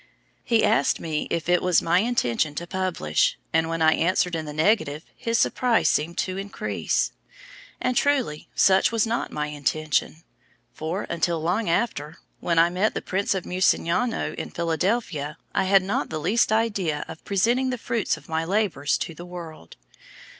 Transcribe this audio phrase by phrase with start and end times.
[0.43, 4.45] He asked me if it was my intention to publish, and when I answered in
[4.45, 7.11] the negative, his surprise seemed to increase.
[7.79, 10.23] And, truly, such was not my intention;
[10.73, 15.83] for, until long after, when I met the Prince of Musignano in Philadelphia, I had
[15.83, 19.75] not the least idea of presenting the fruits of my labours to the world.